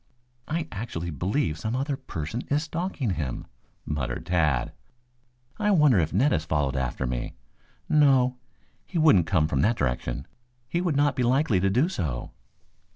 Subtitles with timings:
[0.47, 3.45] "I actually believe some other person is stalking him,"
[3.85, 4.71] muttered Tad.
[5.59, 7.35] "I wonder if Ned has followed after me?
[7.87, 8.37] No,
[8.83, 10.25] he wouldn't come from that direction.
[10.67, 12.31] He would not be likely to do so."